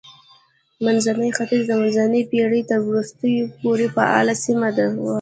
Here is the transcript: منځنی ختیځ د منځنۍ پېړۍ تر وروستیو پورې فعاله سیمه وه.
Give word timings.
منځنی 0.83 1.29
ختیځ 1.37 1.63
د 1.67 1.71
منځنۍ 1.81 2.21
پېړۍ 2.31 2.61
تر 2.69 2.79
وروستیو 2.87 3.51
پورې 3.61 3.85
فعاله 3.95 4.33
سیمه 4.45 4.69
وه. 4.99 5.09